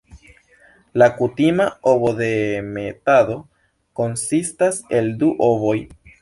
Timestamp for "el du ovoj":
5.01-5.77